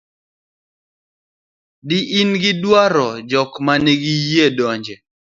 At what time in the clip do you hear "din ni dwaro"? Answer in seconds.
1.87-3.09